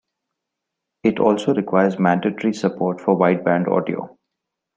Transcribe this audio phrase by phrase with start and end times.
[1.03, 4.17] It also requires mandatory support for wideband audio.